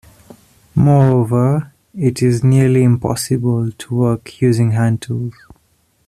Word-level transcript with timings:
Moreover, 0.73 1.73
it 1.95 2.23
is 2.23 2.43
nearly 2.43 2.81
impossible 2.81 3.71
to 3.71 3.95
work 3.95 4.41
using 4.41 4.71
hand 4.71 5.03
tools. 5.03 5.35